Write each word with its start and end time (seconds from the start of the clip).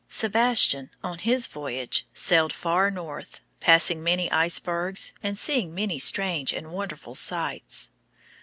Sebastian 0.09 0.89
on 1.03 1.19
his 1.19 1.45
voyage 1.45 2.07
sailed 2.11 2.51
far 2.51 2.89
north, 2.89 3.39
passing 3.59 4.01
many 4.01 4.31
icebergs, 4.31 5.13
and 5.21 5.37
seeing 5.37 5.75
many 5.75 5.99
strange 5.99 6.53
and 6.53 6.71
wonderful 6.71 7.13
sights. 7.13 7.91